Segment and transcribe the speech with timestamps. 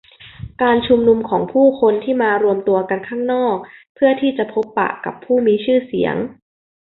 [0.61, 3.55] การชุมนุมของผู้คนที่มารวมตัวกันข้างนอก
[3.95, 6.15] เพื่อที่จะพบปะกับผู้มีชื่อเสียง